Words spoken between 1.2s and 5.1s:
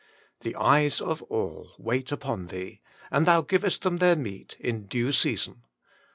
all wait upon Thee; And Thou givest them their meat in